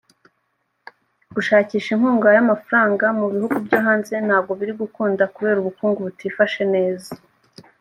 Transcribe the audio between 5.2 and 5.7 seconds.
kubera